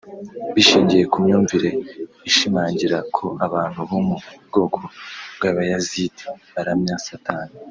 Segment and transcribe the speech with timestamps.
[0.55, 1.69] bishingiye ku myumvire
[2.29, 4.77] ishimangira ko abantu bo mu bwoko
[5.35, 7.53] bw’ Abayazidi baramya Satani